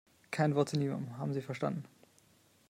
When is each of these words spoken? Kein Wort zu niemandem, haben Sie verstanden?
Kein 0.31 0.55
Wort 0.55 0.69
zu 0.69 0.79
niemandem, 0.79 1.15
haben 1.19 1.31
Sie 1.31 1.43
verstanden? 1.43 1.83